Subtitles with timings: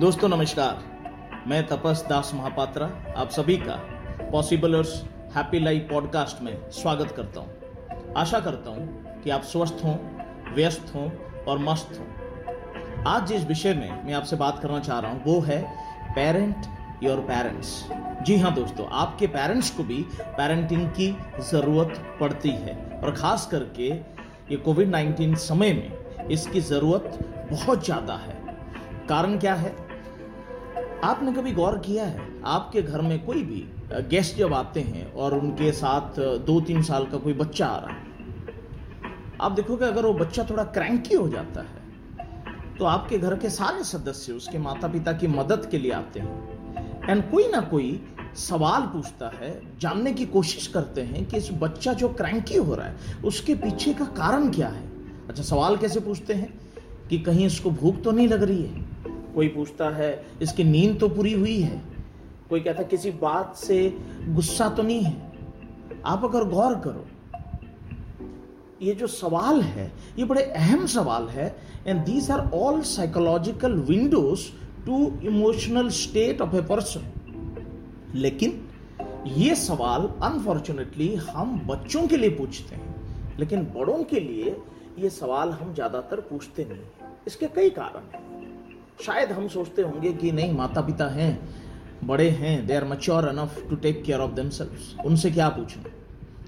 [0.00, 3.74] दोस्तों, नमस्कार। मैं तपस दास महापात्रा, आप सभी का
[4.30, 4.92] पॉसिबलर्स
[5.34, 9.96] हैप्पी लाइफ पॉडकास्ट में स्वागत करता हूँ। आशा करता हूँ कि आप स्वस्थ हों,
[10.54, 11.08] व्यस्त हों
[11.44, 15.40] और मस्त हों। आज जिस विषय में मैं आपसे बात करना चाह रहा हूँ, वो
[15.40, 15.60] है
[16.14, 17.84] पेरेंट योर पेरेंट्स
[18.22, 21.14] जी हाँ दोस्तों, आपके पेरेंट्स को भी पेरेंटिंग की
[21.50, 27.18] ज़रूरत पड़ती है और ख़ास करके ये कोविड 19 समय में इसकी ज़रूरत
[27.52, 28.38] बहुत ज़्यादा है।
[29.08, 29.89] कारण क्या है?
[31.04, 32.20] आपने कभी गौर किया है?
[32.46, 33.64] आपके घर में कोई भी
[34.10, 37.90] गेस्ट जब आते हैं और उनके साथ दो तीन साल का कोई बच्चा आ रहा
[37.90, 38.08] है,
[39.40, 41.78] आप देखोगे अगर वो बच्चा थोड़ा क्रैंकी हो जाता है
[42.78, 47.08] तो आपके घर के सारे सदस्य उसके माता पिता की मदद के लिए आते हैं।
[47.08, 48.00] एंड कोई ना कोई
[48.36, 52.86] सवाल पूछता है, जानने की कोशिश करते हैं कि इस बच्चा जो क्रैंकी हो रहा
[52.86, 54.88] है, उसके पीछे का कारण क्या है?
[55.28, 56.52] अच्छा सवाल कैसे पूछते हैं
[57.08, 58.88] कि कहीं इसको भूख तो नहीं लग रही है?
[59.34, 60.10] कोई पूछता है,
[60.42, 61.80] इसकी नींद तो पूरी हुई है।
[62.50, 63.78] कोई कहता है, किसी बात से
[64.28, 65.16] गुस्सा तो नहीं है?
[66.06, 67.06] आप अगर गौर करो,
[68.82, 71.54] ये जो सवाल है, ये बड़े अहम सवाल है
[71.86, 74.48] and these are all psychological windows
[74.86, 78.60] to emotional state of a person लेकिन
[79.36, 84.56] ये सवाल अनफॉर्चुनेटली हम बच्चों के लिए पूछते हैं। लेकिन बड़ों के लिए
[84.98, 88.39] ये सवाल हम ज़्यादातर पूछते नहीं इसके कई कारण हैं।
[89.00, 91.30] शायद हम सोचते होंगे कि नहीं माता पिता हैं
[92.04, 95.90] बड़े हैं they are mature enough to take care of themselves उनसे क्या पूछना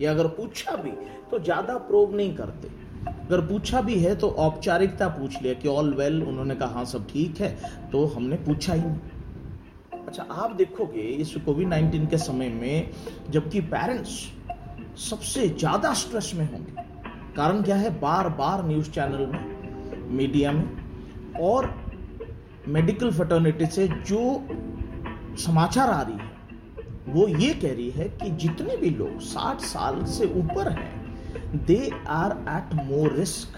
[0.00, 0.90] या अगर पूछा भी
[1.30, 2.68] तो ज़्यादा प्रोब नहीं करते।
[3.06, 6.84] अगर पूछा भी है तो औपचारिकता पूछ लिया कि ऑल वेल well, उन्होंने कहा हाँ
[6.84, 7.48] सब ठीक है
[7.92, 12.90] तो हमने पूछा ही नहीं। अच्छा आप देखोगे इस कोविड नाइन्टीन के समय में
[13.30, 14.18] जबकि पेरेंट्स
[15.00, 16.82] सबसे ज़्यादा स्ट्रेस में होंगे।
[17.36, 17.90] कारण क्या है?
[18.00, 21.66] बार बार न्यूज़ चैनल में मीडिया में और
[22.68, 24.20] मेडिकल फटर्निटी से जो
[25.38, 26.28] समाचार आ रही है,
[27.08, 31.90] वो ये कह रही है कि जितने भी लोग 60 साल से ऊपर हैं they
[32.08, 33.56] are at more risk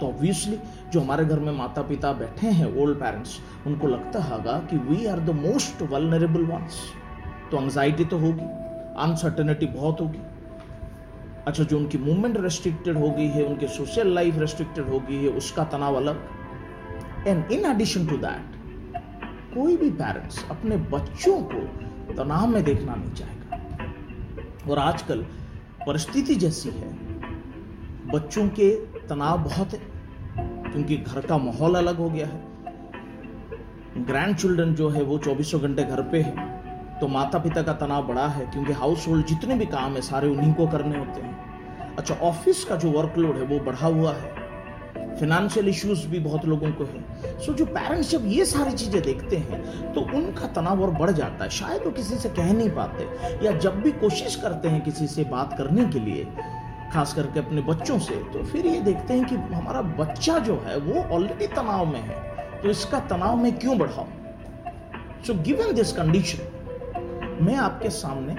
[0.00, 0.58] तो ऑब्वियसली
[0.92, 5.06] जो हमारे घर में माता पिता बैठे हैं ओल्ड पेरेंट्स उनको लगता होगा कि we
[5.06, 6.80] are the most vulnerable ones
[7.50, 8.44] तो एंग्जाइटी तो होगी
[9.02, 10.18] अनसर्टेनिटी बहुत होगी.
[11.46, 15.28] अच्छा जो उनकी मूवमेंट रेस्ट्रिक्टेड हो गई है, उनकी सोशल लाइफ रेस्ट्रिक्टेड हो गई है,
[15.28, 16.20] उसका तनाव अलग.
[17.26, 18.58] And in addition to that
[19.54, 21.60] कोई भी पेरेंट्स अपने बच्चों को
[22.14, 25.24] तनाव में देखना नहीं चाहेगा। और आजकल
[25.86, 26.88] परिस्थिति जैसी है,
[28.06, 28.70] बच्चों के
[29.08, 29.80] तनाव बहुत है,
[30.64, 32.48] क्योंकि घर का माहौल अलग हो गया है।
[33.98, 36.48] ग्रैंड चिल्ड्रन जो है, वो चौबीसों घंटे घर पे है
[37.00, 40.28] तो माता पिता का तनाव बड़ा है, क्योंकि हाउस होल्ड जितने भी काम है, सारे
[40.28, 44.39] उन्हीं को करने होते हैं। अच्छा ऑफ़िस का जो वर्कलोड है, वो बढ़ा हुआ है।
[45.18, 47.02] फिनेंशियल इश्यूज़ भी बहुत लोगों को है।
[47.38, 51.10] सो so, जो पेरेंट्स जब ये सारी चीज़ें देखते हैं तो उनका तनाव और बढ़
[51.10, 53.08] जाता है। शायद वो किसी से कह नहीं पाते
[53.46, 56.26] या जब भी कोशिश करते हैं किसी से बात करने के लिए
[56.92, 60.78] खास करके अपने बच्चों से तो फिर ये देखते हैं कि हमारा बच्चा जो है
[60.78, 64.06] वो ऑलरेडी तनाव में है। तो इसका तनाव में क्यों बढ़ाऊं?
[65.26, 68.32] सो गिवन दिस कंडीशन मैं आपके सामने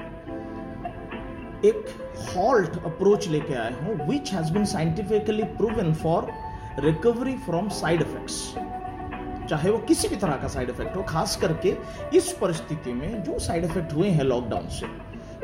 [1.70, 1.86] एक
[2.28, 6.32] हॉल्ट अप्रोच लेके आया हूँ which has been scientifically proven for
[6.80, 8.54] recovery from side effects
[9.50, 11.76] चाहे वो किसी भी तरह का साइड इफ़ेक्ट हो, खास करके
[12.18, 14.88] इस परिस्थिति में जो साइड इफ़ेक्ट हुए हैं लॉकडाउन से।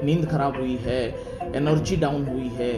[0.05, 1.01] नींद खराब हुई है
[1.55, 2.71] एनर्जी डाउन हुई है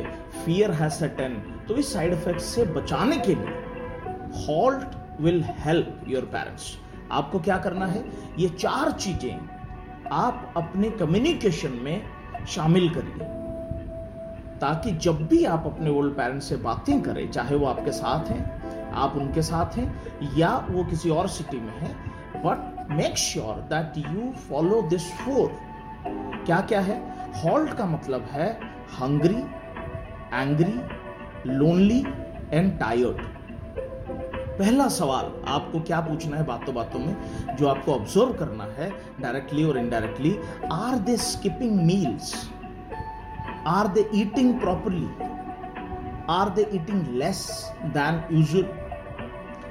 [0.46, 1.34] फियर है सेटन
[1.68, 6.78] तो इस साइड इफ़ेक्ट से बचाने के लिए halt will help your parents
[7.12, 8.04] आपको क्या करना है?
[8.40, 13.38] ये चार चीज़ें आप अपने कम्युनिकेशन में शामिल करिए।
[14.62, 18.92] ताकि जब भी आप अपने ओल्ड पेरेंट्स से बातें करें, चाहे वो आपके साथ हैं,
[18.92, 21.94] आप उनके साथ हैं, या वो किसी और सिटी में हैं
[22.44, 25.52] but make sure that you follow this four
[26.46, 26.98] क्या क्या है?
[27.44, 28.52] हॉल्ट का मतलब है
[29.00, 29.44] hungry
[30.34, 32.00] angry lonely
[32.52, 33.28] and tired
[34.60, 37.16] पहला सवाल आपको क्या पूछना है बातों बातों में?
[37.56, 38.92] जो आपको ऑब्ज़र्व करना है
[39.22, 40.38] डायरेक्टली और indirectly
[40.72, 42.34] are they skipping meals
[43.70, 45.08] Are they eating properly?
[46.28, 48.68] Are they eating less than usual?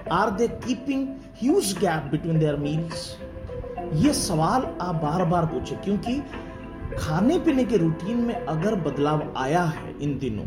[0.09, 3.01] Are they keeping huge gap between their meals?
[3.95, 6.15] ये सवाल आप बार बार पूछे क्योंकि
[6.99, 10.47] खाने पीने के रूटीन में अगर बदलाव आया है इन दिनों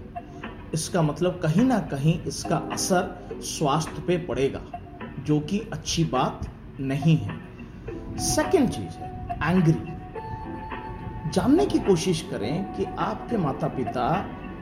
[0.74, 4.62] इसका मतलब कहीं ना कहीं इसका असर स्वास्थ्य पे पड़ेगा
[5.28, 6.50] जो कि अच्छी बात
[6.92, 7.40] नहीं है
[8.30, 9.91] सेकेंड चीज़ है एंग्री
[11.34, 14.08] जानने की कोशिश करें कि आपके माता पिता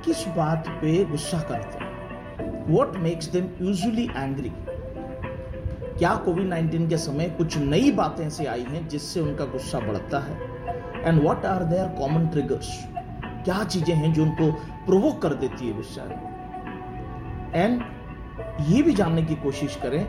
[0.06, 4.51] किस बात पे गुस्सा करते हैं। What makes them usually angry
[5.98, 10.19] क्या कोविड नाइन्टीन के समय कुछ नई बातें ऐसी आई हैं जिससे उनका गुस्सा बढ़ता
[10.19, 10.38] है?
[11.06, 12.69] And what are their common triggers
[13.44, 14.51] क्या चीज़ें हैं जो उनको
[14.86, 16.04] प्रोवोक कर देती है गुस्सा?
[17.56, 17.81] एंड
[18.69, 20.04] ये भी जानने की कोशिश करें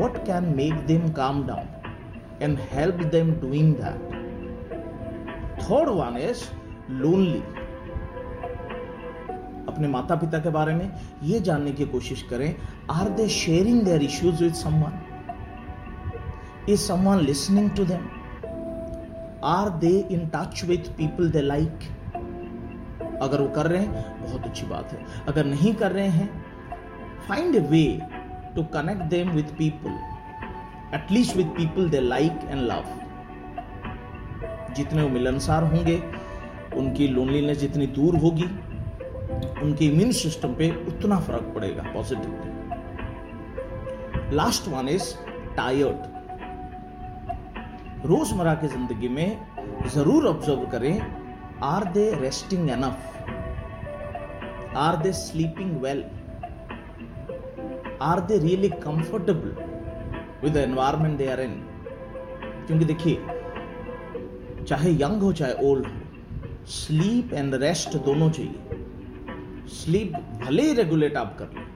[0.00, 4.15] what can make them calm down and help them doing that
[5.60, 6.44] third one is
[6.92, 7.42] lonely
[9.68, 10.90] अपने माता पिता के बारे में
[11.22, 12.54] ये जानने की कोशिश करें
[12.90, 14.92] are they sharing their issues with someone
[16.68, 18.08] is someone listening to them
[19.44, 21.78] are they in touch with people they like
[23.22, 26.28] अगर वो कर रहे हैं, बहुत अच्छी बात है। अगर नहीं कर रहे हैं
[27.28, 27.84] find a way
[28.56, 29.98] to connect them with people
[30.94, 32.84] at least with people they like and love
[34.76, 35.96] जितने वो मिलनसार होंगे,
[36.76, 38.48] उनकी लोनलीनेस जितनी दूर होगी,
[39.62, 42.50] उनके इम्यून सिस्टम पे उतना फ़र्क पड़ेगा positively
[44.36, 45.06] last one is
[45.56, 46.00] tired
[48.06, 49.28] रोज़मर्रा की ज़िंदगी में
[49.94, 50.94] ज़रूर ऑब्ज़र्व करें
[51.64, 52.96] are they resting enough
[54.76, 56.00] are they sleeping well
[58.02, 59.50] are they really comfortable
[60.42, 61.54] with the environment they are in
[62.66, 63.16] क्योंकि देखिए
[64.66, 71.16] चाहे यंग हो, चाहे ओल्ड हो स्लीप एंड रेस्ट दोनों चाहिए। स्लीप भले ही रेगुलेट
[71.16, 71.66] आप कर लें,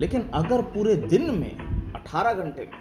[0.00, 2.78] लेकिन अगर पूरे दिन में 18 घंटे में,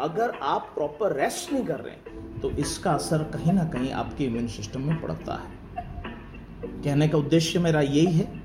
[0.00, 4.46] अगर आप प्रॉपर रेस्ट नहीं कर रहे तो इसका असर कहीं ना कहीं आपके इम्यून
[4.48, 5.84] सिस्टम में पड़ता है।
[6.82, 8.42] कहने का उद्देश्य मेरा यही है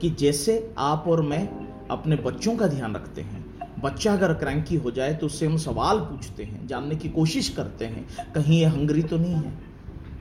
[0.00, 1.46] कि जैसे आप और मैं
[1.90, 3.42] अपने बच्चों का ध्यान रखते हैं,
[3.82, 7.84] बच्चा अगर क्रैंकी हो जाए तो उससे हम सवाल पूछते हैं, जानने की कोशिश करते
[7.84, 9.72] हैं, कहीं ये हंगरी तो नहीं है।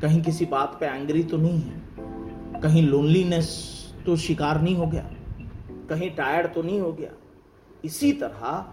[0.04, 3.50] कहीं किसी बात पे एंग्री तो नहीं है। कहीं लोनलीनेस
[4.06, 5.04] तो शिकार नहीं हो गया।
[5.90, 7.12] कहीं टायर्ड तो नहीं हो गया।
[7.86, 8.66] इसी तरह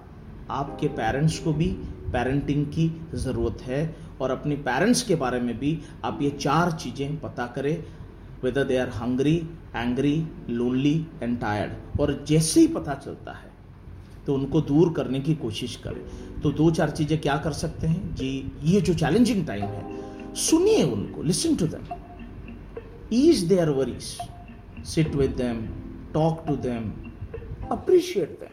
[0.51, 1.67] आपके पेरेंट्स को भी
[2.13, 3.79] पेरेंटिंग की ज़रूरत है
[4.21, 7.77] और अपने पेरेंट्स के बारे में भी आप ये चार चीज़ें पता करें
[8.43, 9.37] whether they are hungry
[9.77, 10.15] angry
[10.51, 13.51] lonely and tired और जैसे ही पता चलता है
[14.27, 16.03] तो उनको दूर करने की कोशिश करें।
[16.43, 18.15] तो दो चार चीज़ें क्या कर सकते हैं?
[18.15, 20.00] जी, ये जो चैलेंजिंग टाइम है
[20.35, 21.85] सुनिए उनको listen to them
[23.13, 24.17] ease their worries
[24.83, 25.59] sit with them,
[26.13, 26.85] talk to them,
[27.71, 28.53] appreciate them.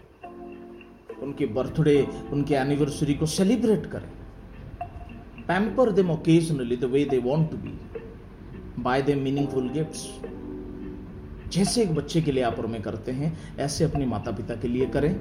[1.23, 4.09] उनके बर्थडे उनके एनिवर्सरी को सेलिब्रेट करें.
[5.47, 7.73] Pamper them occasionally the way they want to be
[8.83, 10.09] buy they meaningful gifts
[11.51, 14.85] जैसे एक बच्चे के लिए आप और करते हैं ऐसे अपने माता पिता के लिए
[14.85, 15.13] करें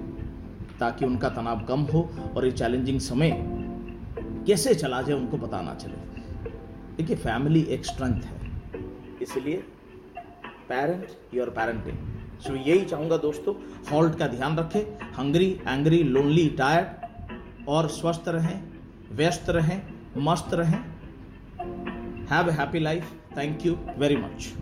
[0.81, 3.31] ताकि उनका तनाव कम हो और ये चैलेंजिंग समय
[4.47, 6.16] कैसे चला जाए उनको बताना चले।
[6.97, 8.85] देखिए फैमिली एक स्ट्रेंथ है।
[9.23, 9.57] इसलिए
[10.69, 11.97] पेरेंट योर पेरेंटिंग
[12.41, 13.55] सो यही चाहूँगा दोस्तों
[13.91, 18.63] हॉल्ट का ध्यान रखें। हंग्री एंग्री लोनली टायर्ड और स्वस्थ रहें,
[19.13, 19.81] व्यस्त रहें,
[20.19, 20.79] मस्त रहें।
[22.31, 24.53] Have happy life thank you very much